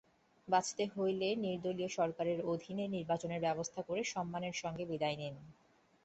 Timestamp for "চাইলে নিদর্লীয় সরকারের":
0.87-2.39